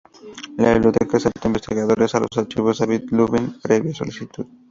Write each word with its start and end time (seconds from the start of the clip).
La 0.57 0.73
biblioteca 0.73 1.17
acepta 1.17 1.45
investigadores 1.47 2.15
a 2.15 2.19
los 2.21 2.35
Archivos 2.35 2.79
David 2.79 3.11
Lubin, 3.11 3.61
previa 3.61 3.93
solicitud. 3.93 4.47